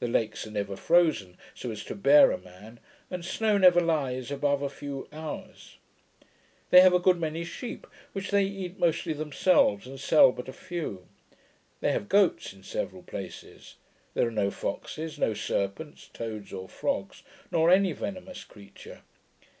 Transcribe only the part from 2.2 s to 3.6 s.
a man; and snow